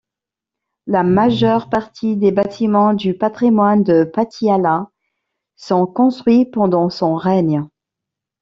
La 0.87 1.03
majeure 1.03 1.69
partie 1.69 2.17
des 2.17 2.31
bâtiments 2.31 2.95
du 2.95 3.15
patrimoine 3.15 3.83
de 3.83 4.03
Patiala 4.03 4.89
sont 5.57 5.85
construits 5.85 6.45
pendant 6.47 6.89
son 6.89 7.13
règne. 7.13 7.67